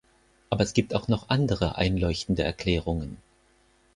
[0.49, 3.17] Aber es gibt auch noch andere einleuchtende Erklärungen.